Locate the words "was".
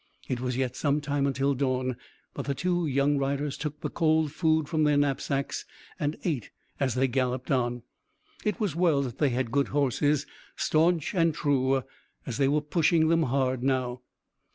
0.41-0.57, 8.59-8.75